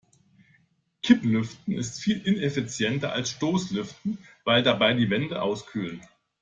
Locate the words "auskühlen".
5.43-6.01